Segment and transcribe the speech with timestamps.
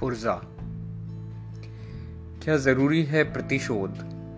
[0.00, 0.40] पुर्जा।
[2.42, 3.90] क्या ज़रूरी है प्रतिशोध,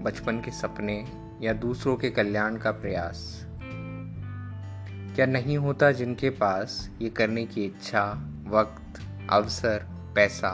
[0.03, 1.07] बचपन के सपने
[1.43, 3.47] या दूसरों के कल्याण का प्रयास?
[5.15, 8.05] क्या नहीं होता जिनके पास ये करने की इच्छा,
[8.49, 10.53] वक्त, अवसर, पैसा,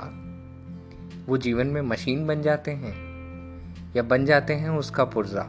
[1.26, 3.06] वो जीवन में मशीन बन जाते हैं?
[3.96, 5.42] या बन जाते हैं उसका पुर्जा?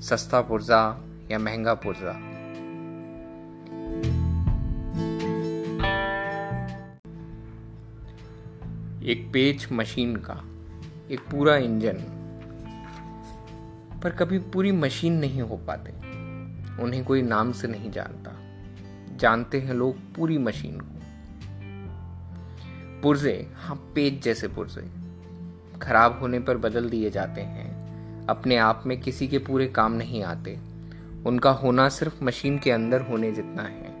[0.00, 2.39] सस्ता पुर्जा या महँगा पुर्जा?
[9.02, 10.44] एक पेज मशीन का,
[11.10, 11.96] एक पूरा इंजन।
[14.02, 15.90] पर कभी पूरी मशीन नहीं हो पाते।
[16.82, 18.30] उन्हें कोई नाम से नहीं जानता।
[19.16, 21.00] जानते हैं लोग पूरी मशीन को।
[23.02, 24.90] पुर्जे हाँ पेज जैसे पुर्जे।
[25.78, 27.80] खराब होने पर बदल दिए जाते हैं।
[28.26, 30.58] अपने आप में किसी के पूरे काम नहीं आते।
[31.26, 33.99] उनका होना सिर्फ़ मशीन के अंदर होने जितना है।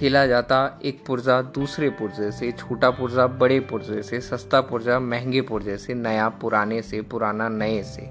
[0.00, 5.40] खेला जाता एक पुर्जा, दूसरे पुर्जे से, छोटा पुर्जा, बड़े पुर्जे से, सस्ता पुर्जा, महँगे
[5.40, 8.02] पुर्जे से, नया, पुराने से, पुराना, नए से।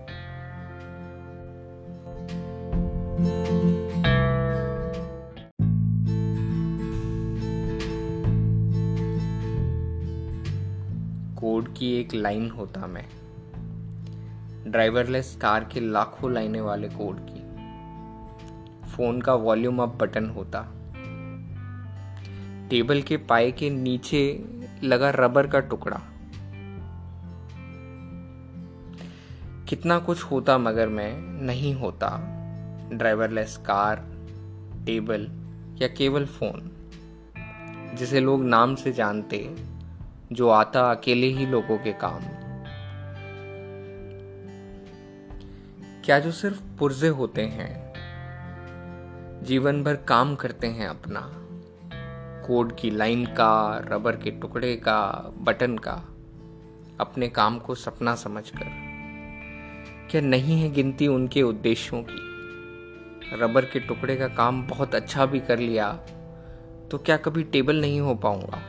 [11.39, 13.05] कोड की एक लाइन होता मैं।
[14.71, 17.41] ड्राइवरलेस कार के लाखों लाइनें वाले कोड की।
[18.91, 20.71] फ़ोन का वॉल्यूम अप बटन होता।
[22.75, 24.45] टेबल के पाए के नीचे
[24.83, 26.01] लगा रबर का टुकड़ा।
[29.69, 32.19] कितना कुछ होता मगर मैं नहीं होता।
[32.93, 33.95] ड्राइवरलेस कार,
[34.85, 35.21] टेबल
[35.81, 36.71] या केवल फ़ोन।
[37.93, 39.55] जिसे लोग नाम से जानते,
[40.31, 42.21] जो आता अकेले ही लोगों के काम।
[46.05, 47.93] क्या जो सिर्फ़ पुर्जे होते हैं,
[49.43, 51.41] जीवन भर काम करते हैं अपना।
[52.45, 54.99] कोड की लाइन का, रबर के टुकड़े का,
[55.41, 55.93] बटन का,
[56.99, 58.65] अपने काम को सपना समझकर।
[60.11, 62.21] क्या नहीं है गिनती उनके उद्देश्यों की?
[63.41, 65.91] रबर के टुकड़े का काम बहुत अच्छा भी कर लिया
[66.91, 68.61] तो क्या कभी टेबल नहीं हो पाऊँगा?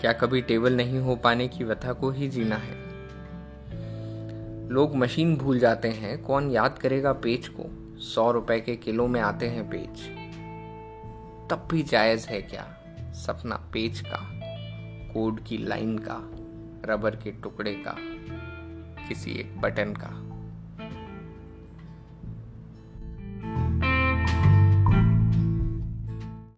[0.00, 2.76] क्या कभी टेबल नहीं हो पाने की व्यथा को ही जीना है?
[4.68, 7.70] लोग मशीन भूल जाते हैं, कौन याद करेगा पेज को?
[8.00, 10.23] सौ रुपए के किलो में आते हैं पेज।
[11.50, 12.76] तब भी जायज़ है क्या?
[13.12, 14.30] सपना पेज का,
[15.12, 16.30] कोड की लाइन का,
[16.92, 17.96] रबर के टुकड़े का,
[19.08, 20.23] किसी एक बटन का।